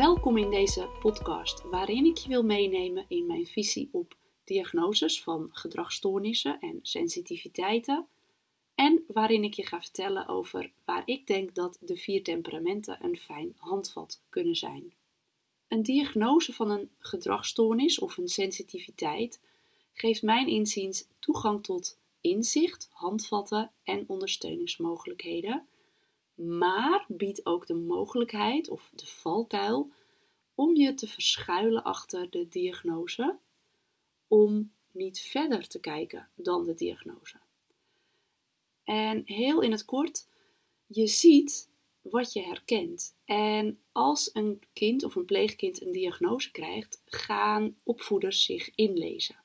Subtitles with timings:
[0.00, 5.48] Welkom in deze podcast, waarin ik je wil meenemen in mijn visie op diagnoses van
[5.52, 8.06] gedragsstoornissen en sensitiviteiten.
[8.74, 13.16] En waarin ik je ga vertellen over waar ik denk dat de vier temperamenten een
[13.16, 14.92] fijn handvat kunnen zijn.
[15.68, 19.40] Een diagnose van een gedragsstoornis of een sensitiviteit
[19.92, 25.66] geeft mijn inziens toegang tot inzicht, handvatten en ondersteuningsmogelijkheden,
[26.40, 29.90] maar biedt ook de mogelijkheid of de valkuil
[30.54, 33.38] om je te verschuilen achter de diagnose,
[34.28, 37.36] om niet verder te kijken dan de diagnose.
[38.84, 40.28] En heel in het kort,
[40.86, 41.68] je ziet
[42.00, 43.16] wat je herkent.
[43.24, 49.36] En als een kind of een pleegkind een diagnose krijgt, gaan opvoeders zich inlezen.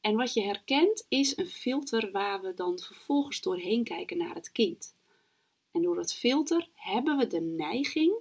[0.00, 4.52] En wat je herkent is een filter waar we dan vervolgens doorheen kijken naar het
[4.52, 4.96] kind.
[5.70, 8.14] En door dat filter hebben we de neiging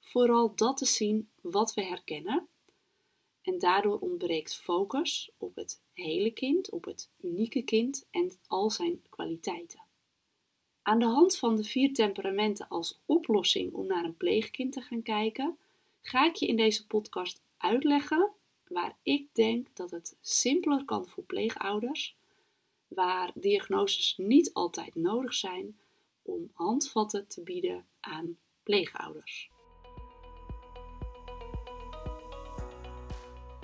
[0.00, 2.48] vooral dat te zien wat we herkennen.
[3.42, 9.02] En daardoor ontbreekt focus op het hele kind, op het unieke kind en al zijn
[9.08, 9.82] kwaliteiten.
[10.82, 15.02] Aan de hand van de vier temperamenten als oplossing om naar een pleegkind te gaan
[15.02, 15.58] kijken,
[16.00, 18.30] ga ik je in deze podcast uitleggen
[18.68, 22.16] waar ik denk dat het simpeler kan voor pleegouders,
[22.88, 25.78] waar diagnoses niet altijd nodig zijn
[26.24, 29.50] om handvatten te bieden aan pleegouders.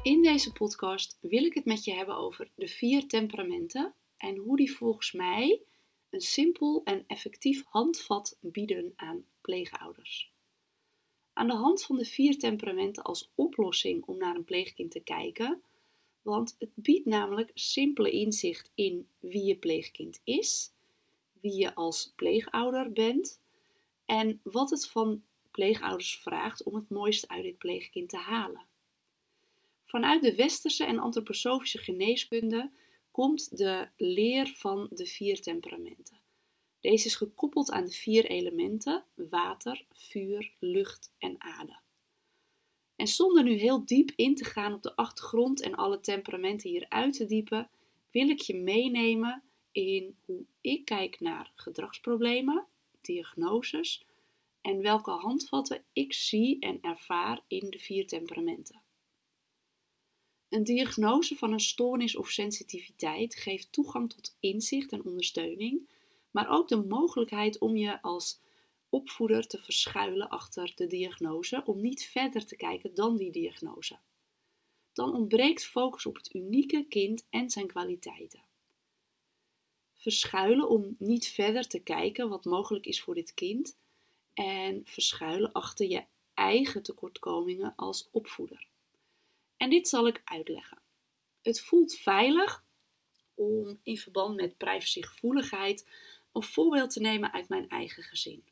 [0.03, 4.57] In deze podcast wil ik het met je hebben over de vier temperamenten en hoe
[4.57, 5.61] die volgens mij
[6.11, 10.33] een simpel en effectief handvat bieden aan pleegouders.
[11.33, 15.63] Aan de hand van de vier temperamenten als oplossing om naar een pleegkind te kijken,
[16.23, 20.73] want het biedt namelijk simpele inzicht in wie je pleegkind is,
[21.41, 23.41] wie je als pleegouder bent
[24.07, 28.67] en wat het van pleegouders vraagt om het mooiste uit dit pleegkind te halen.
[29.85, 32.71] Vanuit de westerse en antroposofische geneeskunde
[33.11, 36.21] komt de leer van de vier temperamenten.
[36.81, 41.79] Deze is gekoppeld aan de vier elementen: water, vuur, lucht en aarde.
[42.97, 46.87] En zonder nu heel diep in te gaan op de achtergrond en alle temperamenten hier
[46.89, 47.71] uit te diepen,
[48.11, 49.43] wil ik je meenemen
[49.73, 52.67] in hoe ik kijk naar gedragsproblemen,
[53.01, 54.05] diagnoses
[54.61, 58.83] en welke handvatten ik zie en ervaar in de vier temperamenten.
[60.49, 65.89] Een diagnose van een stoornis of sensitiviteit geeft toegang tot inzicht en ondersteuning,
[66.31, 68.41] maar ook de mogelijkheid om je als
[68.89, 73.99] opvoeder te verschuilen achter de diagnose, om niet verder te kijken dan die diagnose.
[74.93, 78.43] Dan ontbreekt focus op het unieke kind en zijn kwaliteiten.
[80.01, 83.77] Verschuilen om niet verder te kijken wat mogelijk is voor dit kind
[84.35, 88.67] en verschuilen achter je eigen tekortkomingen als opvoeder.
[89.57, 90.79] En dit zal ik uitleggen.
[91.43, 92.65] Het voelt veilig
[93.35, 95.87] om in verband met privacygevoeligheid
[96.33, 98.45] een voorbeeld te nemen uit mijn eigen gezin.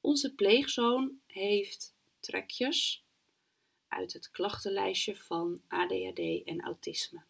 [0.00, 3.04] Onze pleegzoon heeft trekjes
[3.88, 7.22] uit het klachtenlijstje van ADHD en autisme.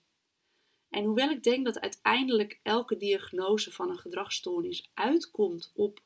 [0.96, 6.00] En hoewel ik denk dat uiteindelijk elke diagnose van een gedragsstoornis uitkomt op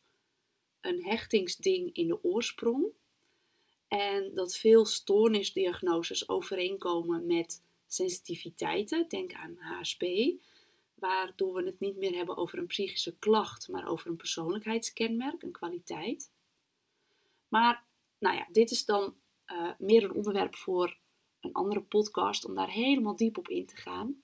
[0.80, 2.86] een hechtingsding in de oorsprong,
[3.88, 10.04] en dat veel stoornisdiagnoses overeenkomen met sensitiviteiten, denk aan HSP,
[10.94, 15.52] waardoor we het niet meer hebben over een psychische klacht, maar over een persoonlijkheidskenmerk, een
[15.52, 16.30] kwaliteit.
[17.48, 17.84] Maar
[18.18, 19.14] nou ja, dit is dan
[19.46, 20.98] uh, meer een onderwerp voor
[21.40, 24.22] een andere podcast om daar helemaal diep op in te gaan.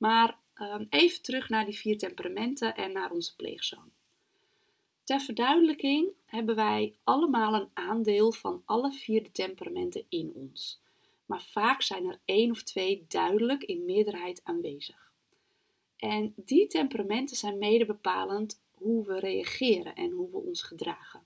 [0.00, 3.90] Maar uh, even terug naar die vier temperamenten en naar onze pleegzoon.
[5.04, 10.80] Ter verduidelijking hebben wij allemaal een aandeel van alle vier de temperamenten in ons.
[11.26, 15.12] Maar vaak zijn er één of twee duidelijk in meerderheid aanwezig.
[15.96, 21.22] En die temperamenten zijn mede bepalend hoe we reageren en hoe we ons gedragen.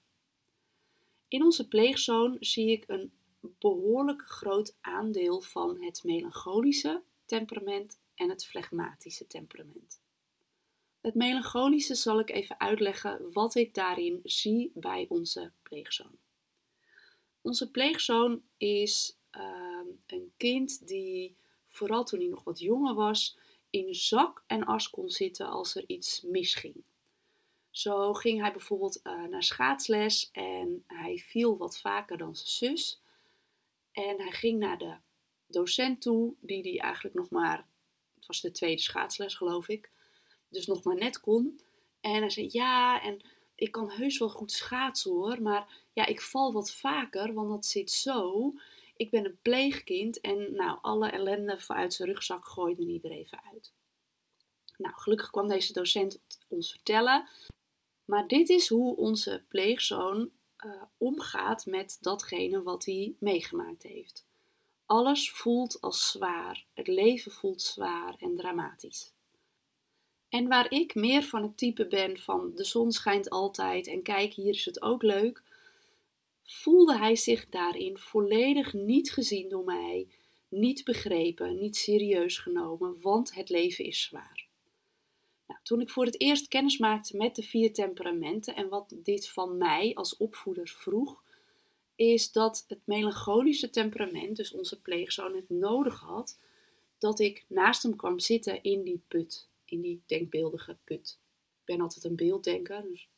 [1.28, 3.12] In onze pleegzoon zie ik een
[3.58, 10.00] behoorlijk groot aandeel van het melancholische temperament en het flegmatische temperament.
[11.00, 16.18] Het melancholische zal ik even uitleggen wat ik daarin zie bij onze pleegzoon.
[17.40, 21.36] Onze pleegzoon is ehm, een kind die,
[21.68, 23.38] vooral toen hij nog wat jonger was,
[23.70, 26.84] in zak en as kon zitten als er iets misging.
[27.70, 33.00] Zo ging hij bijvoorbeeld uh, naar schaatsles en hij viel wat vaker dan zijn zus.
[33.92, 34.94] En hij ging naar de
[35.46, 37.66] docent toe, die hij eigenlijk nog maar,
[38.26, 39.90] het was de tweede schaatsles geloof ik,
[40.48, 41.60] dus nog maar net kon.
[42.00, 43.20] En hij zei ja, en
[43.54, 47.66] ik kan heus wel goed schaatsen hoor, maar ja, ik val wat vaker, want dat
[47.66, 48.52] zit zo.
[48.96, 53.42] Ik ben een pleegkind en nou, alle ellende uit zijn rugzak gooide niet er even
[53.52, 53.72] uit.
[54.76, 57.28] Nou, gelukkig kwam deze docent ons vertellen.
[58.04, 60.30] Maar dit is hoe onze pleegzoon
[60.66, 64.24] uh, omgaat met datgene wat hij meegemaakt heeft.
[64.94, 66.64] Alles voelt als zwaar.
[66.74, 69.12] Het leven voelt zwaar en dramatisch.
[70.28, 74.32] En waar ik meer van het type ben van de zon schijnt altijd en kijk,
[74.32, 75.42] hier is het ook leuk,
[76.42, 80.08] voelde hij zich daarin volledig niet gezien door mij,
[80.48, 84.46] niet begrepen, niet serieus genomen, want het leven is zwaar.
[85.46, 89.28] Nou, toen ik voor het eerst kennis maakte met de vier temperamenten en wat dit
[89.28, 91.22] van mij als opvoeder vroeg,
[91.96, 96.38] is dat het melancholische temperament, dus onze pleegzoon, het nodig had
[96.98, 101.18] dat ik naast hem kwam zitten in die put, in die denkbeeldige put.
[101.60, 103.08] Ik ben altijd een beelddenker, dus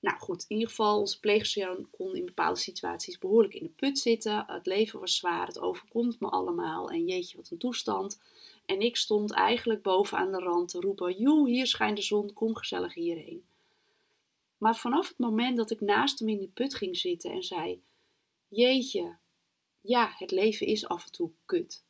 [0.00, 3.98] nou goed, in ieder geval, onze pleegzoon kon in bepaalde situaties behoorlijk in de put
[3.98, 4.44] zitten.
[4.46, 8.20] Het leven was zwaar, het overkomt me allemaal en jeetje, wat een toestand.
[8.66, 12.56] En ik stond eigenlijk bovenaan de rand te roepen: Joe, hier schijnt de zon, kom
[12.56, 13.44] gezellig hierheen.
[14.58, 17.82] Maar vanaf het moment dat ik naast hem in die put ging zitten en zei:
[18.56, 19.16] Jeetje,
[19.80, 21.84] ja, het leven is af en toe kut.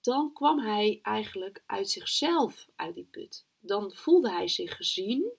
[0.00, 3.46] Dan kwam hij eigenlijk uit zichzelf uit die put.
[3.58, 5.32] Dan voelde hij zich gezien,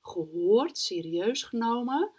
[0.00, 2.10] gehoord, serieus genomen.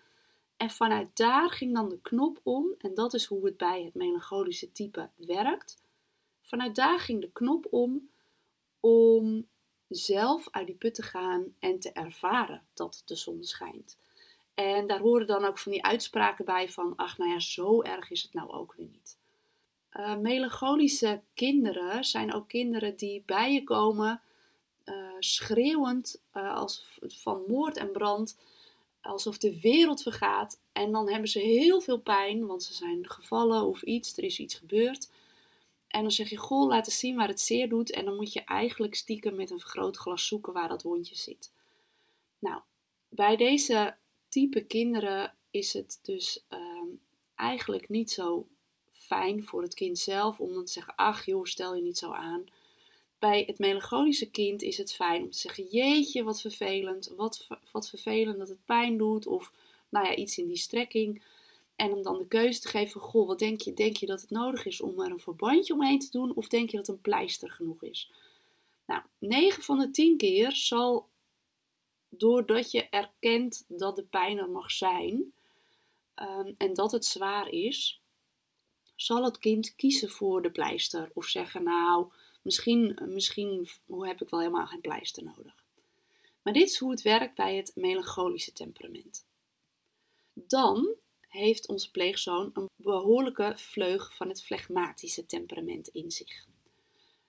[0.57, 3.93] En vanuit daar ging dan de knop om, en dat is hoe het bij het
[3.93, 5.81] melancholische type werkt.
[6.41, 8.09] Vanuit daar ging de knop om
[8.79, 9.47] om
[9.87, 13.97] zelf uit die put te gaan en te ervaren dat de zon schijnt.
[14.55, 18.11] En daar horen dan ook van die uitspraken bij van, ach nou ja, zo erg
[18.11, 19.17] is het nou ook weer niet.
[19.93, 24.21] Uh, melancholische kinderen zijn ook kinderen die bij je komen
[24.85, 28.37] uh, schreeuwend uh, als van moord en brand,
[29.01, 30.59] alsof de wereld vergaat.
[30.71, 34.39] En dan hebben ze heel veel pijn, want ze zijn gevallen of iets, er is
[34.39, 35.09] iets gebeurd.
[35.87, 37.91] En dan zeg je, goh, laat eens zien waar het zeer doet.
[37.91, 41.51] En dan moet je eigenlijk stiekem met een vergrootglas zoeken waar dat wondje zit.
[42.39, 42.61] Nou,
[43.09, 43.95] bij deze
[44.35, 46.87] type kinderen is het dus ehm,
[47.35, 48.47] eigenlijk niet zo
[48.91, 52.11] fijn voor het kind zelf om dan te zeggen, ach joh, stel je niet zo
[52.11, 52.43] aan.
[53.19, 57.89] Bij het melancholische kind is het fijn om te zeggen, jeetje, wat vervelend, wat, wat
[57.89, 59.51] vervelend dat het pijn doet, of
[59.89, 61.23] nou ja, iets in die strekking.
[61.75, 64.29] En om dan de keuze te geven, goh, wat denk je, denk je dat het
[64.29, 67.51] nodig is om er een verbandje omheen te doen, of denk je dat een pleister
[67.51, 68.11] genoeg is?
[68.85, 71.07] Nou, 9 van de 10 keer zal,
[72.17, 75.33] doordat je erkent dat de pijn er mag zijn,
[76.13, 78.01] ehm, en dat het zwaar is,
[78.95, 81.11] zal het kind kiezen voor de pleister.
[81.13, 82.11] Of zeggen, nou,
[82.45, 85.63] Misschien, misschien heb ik wel helemaal geen pleister nodig.
[86.41, 89.25] Maar dit is hoe het werkt bij het melancholische temperament.
[90.33, 90.95] Dan
[91.27, 96.45] heeft onze pleegzoon een behoorlijke vleug van het flegmatische temperament in zich.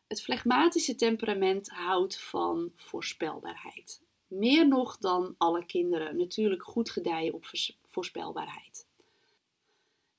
[0.06, 4.03] Het flegmatische temperament houdt van voorspelbaarheid.
[4.26, 7.46] Meer nog dan alle kinderen natuurlijk goed gedijen op
[7.88, 8.87] voorspelbaarheid.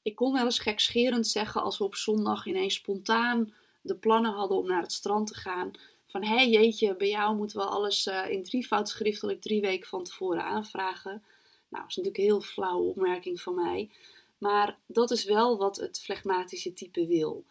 [0.01, 4.57] Ik kon wel eens gekscherend zeggen als we op zondag ineens spontaan de plannen hadden
[4.57, 5.71] om naar het strand te gaan.
[6.05, 10.03] Van hé jeetje, bij jou moeten we alles uh, in drievoud schriftelijk drie weken van
[10.03, 11.23] tevoren aanvragen.
[11.69, 13.89] Nou, dat is natuurlijk een heel flauwe opmerking van mij.
[14.37, 17.43] Maar dat is wel wat het flegmatische type wil.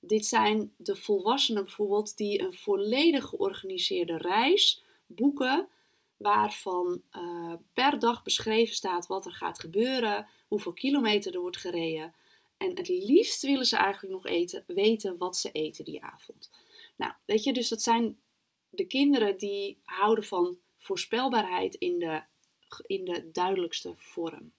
[0.00, 5.68] Dit zijn de volwassenen bijvoorbeeld die een volledig georganiseerde reis boeken,
[6.18, 12.14] waarvan uh, per dag beschreven staat wat er gaat gebeuren, hoeveel kilometer er wordt gereden,
[12.56, 16.50] en het liefst willen ze eigenlijk nog eten, weten wat ze eten die avond.
[16.96, 18.18] Nou, weet je, dus dat zijn
[18.70, 22.22] de kinderen die houden van voorspelbaarheid in de,
[22.86, 24.52] in de duidelijkste vorm.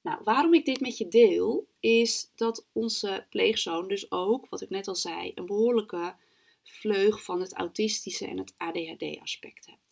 [0.00, 4.70] Nou, waarom ik dit met je deel, is dat onze pleegzoon dus ook, wat ik
[4.70, 6.14] net al zei, een behoorlijke
[6.62, 9.89] vleug van het autistische en het ADHD-aspect hebt.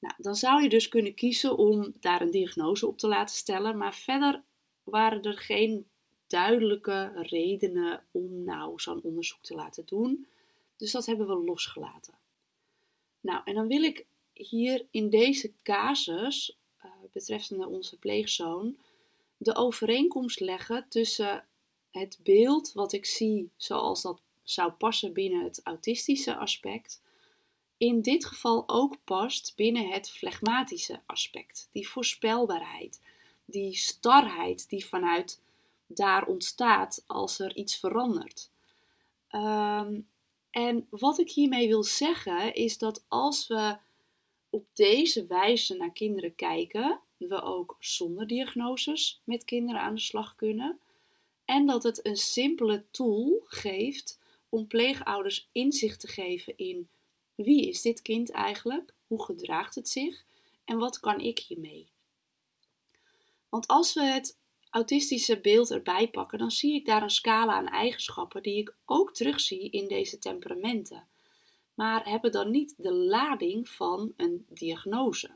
[0.00, 3.76] Nou, dan zou je dus kunnen kiezen om daar een diagnose op te laten stellen,
[3.76, 4.42] maar verder
[4.82, 5.86] waren er geen
[6.26, 10.26] duidelijke redenen om nou zo'n onderzoek te laten doen.
[10.76, 12.14] Dus dat hebben we losgelaten.
[13.20, 18.76] Nou, en dan wil ik hier in deze casus, uh, betreffende onze pleegzoon,
[19.36, 21.44] de overeenkomst leggen tussen
[21.90, 27.02] het beeld wat ik zie zoals dat zou passen binnen het autistische aspect,
[27.80, 31.68] in dit geval ook past binnen het flegmatische aspect.
[31.72, 33.00] Die voorspelbaarheid,
[33.44, 35.42] die starheid die vanuit
[35.86, 38.50] daar ontstaat als er iets verandert.
[39.28, 40.00] Ehm,
[40.50, 43.76] en wat ik hiermee wil zeggen is dat als we
[44.50, 50.34] op deze wijze naar kinderen kijken, we ook zonder diagnoses met kinderen aan de slag
[50.36, 50.78] kunnen.
[51.44, 54.18] En dat het een simpele tool geeft
[54.48, 56.88] om pleegouders inzicht te geven in
[57.44, 60.24] wie is dit kind eigenlijk, hoe gedraagt het zich
[60.64, 61.90] en wat kan ik hiermee.
[63.48, 64.38] Want als we het
[64.70, 69.14] autistische beeld erbij pakken, dan zie ik daar een scala aan eigenschappen die ik ook
[69.14, 71.08] terugzie in deze temperamenten,
[71.74, 75.30] maar hebben dan niet de lading van een diagnose.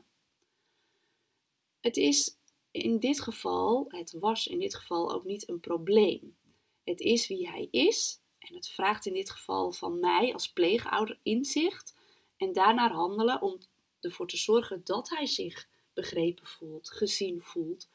[1.81, 2.37] Het is
[2.71, 6.35] in dit geval, het was in dit geval ook niet een probleem.
[6.83, 11.19] Het is wie hij is en het vraagt in dit geval van mij als pleegouder
[11.23, 11.95] inzicht
[12.37, 13.57] en daarnaar handelen om
[13.99, 17.89] ervoor te zorgen dat hij zich begrepen voelt, gezien voelt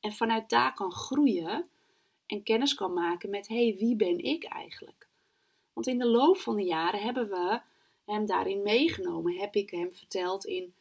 [0.00, 1.68] en vanuit daar kan groeien
[2.26, 5.08] en kennis kan maken met hé, hey, wie ben ik eigenlijk?
[5.72, 7.60] Want in de loop van de jaren hebben we
[8.04, 9.36] hem daarin meegenomen.
[9.36, 10.74] Heb ik hem verteld in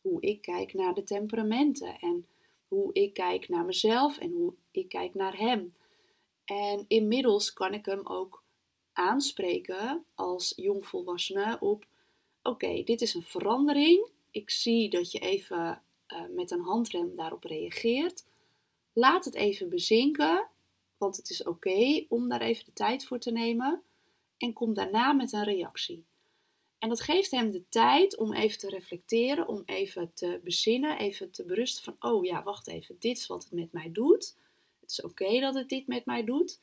[0.00, 2.26] hoe ik kijk naar de temperamenten en
[2.68, 5.74] hoe ik kijk naar mezelf en hoe ik kijk naar hem.
[6.44, 8.43] En inmiddels kan ik hem ook
[8.94, 11.86] aanspreken als jongvolwassene op:
[12.42, 14.08] oké, dit is een verandering.
[14.30, 18.24] Ik zie dat je even uh, met een handrem daarop reageert.
[18.92, 20.48] Laat het even bezinken,
[20.96, 23.82] want het is oké om daar even de tijd voor te nemen.
[24.38, 26.04] En kom daarna met een reactie.
[26.78, 31.30] En dat geeft hem de tijd om even te reflecteren, om even te bezinnen, even
[31.30, 34.36] te berusten van, oh ja, wacht even, dit is wat het met mij doet.
[34.80, 36.60] Het is oké dat het dit met mij doet,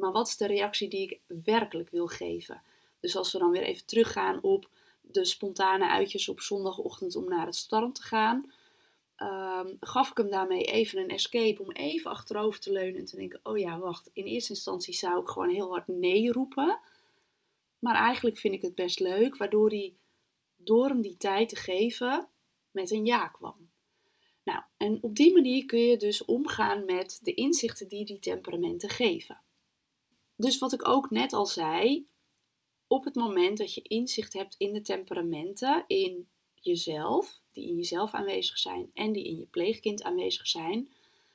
[0.00, 2.62] maar wat is de reactie die ik werkelijk wil geven?
[3.00, 4.68] Dus als we dan weer even teruggaan op
[5.00, 8.52] de spontane uitjes op zondagochtend om naar het strand te gaan,
[9.16, 13.16] um, gaf ik hem daarmee even een escape om even achterover te leunen en te
[13.16, 16.78] denken: oh ja, wacht, in eerste instantie zou ik gewoon heel hard nee roepen.
[17.78, 19.94] Maar eigenlijk vind ik het best leuk, waardoor hij
[20.56, 22.28] door hem die tijd te geven
[22.70, 23.70] met een ja kwam.
[24.44, 28.88] Nou, en op die manier kun je dus omgaan met de inzichten die die temperamenten
[28.88, 29.40] geven.
[30.40, 32.06] Dus wat ik ook net al zei,
[32.86, 38.12] op het moment dat je inzicht hebt in de temperamenten, in jezelf, die in jezelf
[38.14, 40.88] aanwezig zijn en die in je pleegkind aanwezig zijn,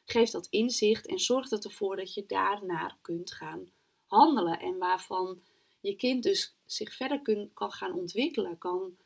[0.05, 3.69] geeft dat inzicht en zorgt het ervoor dat je daarnaar kunt gaan
[4.05, 5.41] handelen en waarvan
[5.79, 8.97] je kind dus zich verder kan gaan ontwikkelen, kan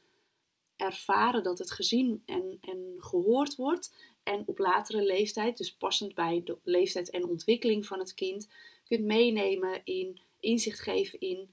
[0.75, 6.41] ervaren dat het gezien en, en gehoord wordt en op latere leeftijd, dus passend bij
[6.45, 8.47] de leeftijd en ontwikkeling van het kind,
[8.89, 11.49] kunt meenemen in inzicht geven in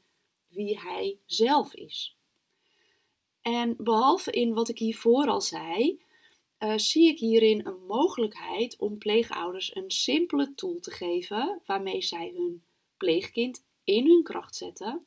[0.49, 2.17] wie hij zelf is.
[3.43, 6.01] En behalve in wat ik hiervoor al zei,
[6.59, 12.33] uh, zie ik hierin een mogelijkheid om pleegouders een simpele tool te geven waarmee zij
[12.35, 12.63] hun
[12.97, 15.07] pleegkind in hun kracht zetten.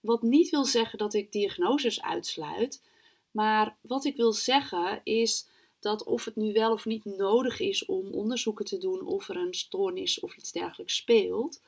[0.00, 2.82] Wat niet wil zeggen dat ik diagnoses uitsluit,
[3.30, 5.48] maar wat ik wil zeggen is
[5.88, 9.36] dat of het nu wel of niet nodig is om onderzoeken te doen of er
[9.36, 11.62] een stoornis of iets dergelijks speelt,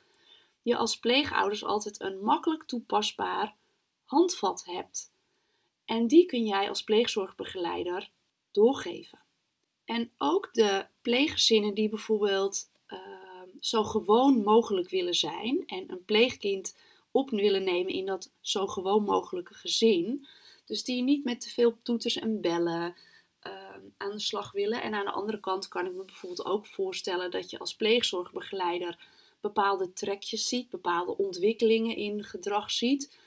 [0.63, 3.55] je als pleegouders altijd een makkelijk toepasbaar
[4.05, 5.13] handvat hebt.
[5.85, 8.11] En die kun jij als pleegzorgbegeleider
[8.51, 9.19] doorgeven.
[9.85, 12.99] En ook de pleeggezinnen die bijvoorbeeld uh,
[13.61, 16.77] zo gewoon mogelijk willen zijn en een pleegkind
[17.11, 20.27] op willen nemen in dat zo gewoon mogelijke gezin.
[20.65, 22.97] Dus die niet met te veel toeters en bellen
[23.47, 23.53] uh,
[23.97, 24.83] aan de slag willen.
[24.83, 28.99] En aan de andere kant kan ik me bijvoorbeeld ook voorstellen dat je als pleegzorgbegeleider
[29.41, 33.19] bepaalde trekjes ziet, bepaalde ontwikkelingen in gedrag ziet.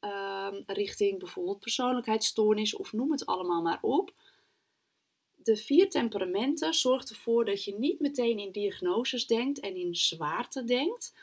[0.00, 4.12] Ehm, richting bijvoorbeeld persoonlijkheidsstoornis of noem het allemaal maar op.
[5.34, 10.64] De vier temperamenten zorgt ervoor dat je niet meteen in diagnoses denkt en in zwaarte
[10.64, 11.14] denkt.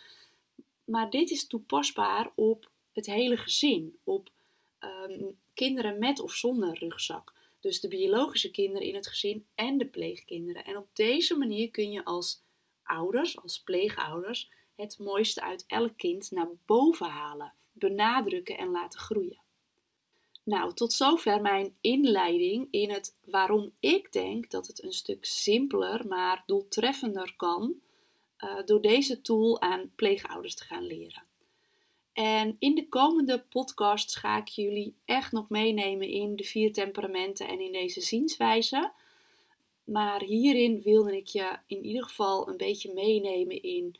[0.83, 4.29] Maar dit is toepasbaar op het hele gezin, op
[4.79, 7.33] ehm, kinderen met of zonder rugzak.
[7.59, 10.63] Dus de biologische kinderen in het gezin en de pleegkinderen.
[10.63, 12.43] En op deze manier kun je als
[12.83, 19.41] ouders, als pleegouders, het mooiste uit elk kind naar boven halen benadrukken en laten groeien.
[20.43, 26.07] Nou, tot zover mijn inleiding in het waarom ik denk dat het een stuk simpeler,
[26.07, 27.81] maar doeltreffender kan
[28.39, 31.28] uh, door deze tool aan pleegouders te gaan leren.
[32.19, 37.47] En in de komende podcasts ga ik jullie echt nog meenemen in de vier temperamenten
[37.47, 38.91] en in deze zienswijze.
[39.83, 43.95] Maar hierin wilde ik je in ieder geval een beetje meenemen in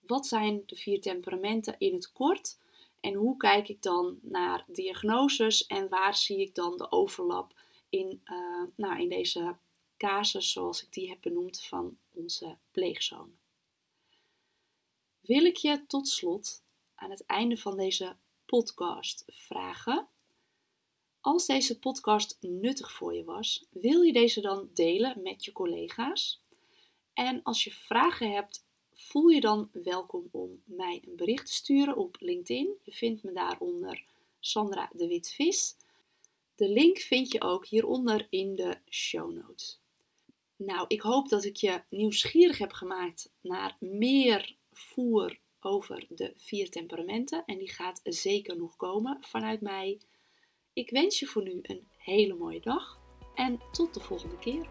[0.00, 2.58] wat zijn de vier temperamenten in het kort
[3.00, 7.54] en hoe kijk ik dan naar diagnoses en waar zie ik dan de overlap
[7.88, 9.56] in, uh, nou, in deze
[9.96, 13.30] casus, zoals ik die heb benoemd, van onze pleegzoon.
[15.20, 16.66] Wil ik je tot slot
[16.98, 20.08] aan het einde van deze podcast vragen.
[21.20, 26.42] Als deze podcast nuttig voor je was, wil je deze dan delen met je collega's?
[27.12, 31.96] En als je vragen hebt, voel je dan welkom om mij een bericht te sturen
[31.96, 32.74] op LinkedIn.
[32.82, 34.04] Je vindt me daaronder
[34.40, 35.76] Sandra de Witvis.
[36.54, 39.80] De link vind je ook hieronder in de show notes.
[40.56, 46.70] Nou, ik hoop dat ik je nieuwsgierig heb gemaakt naar meer voer over de vier
[46.70, 47.44] temperamenten.
[47.46, 50.00] En die gaat zeker nog komen vanuit mij.
[50.72, 52.98] Ik wens je voor nu een hele mooie dag
[53.34, 54.68] en tot de volgende keer.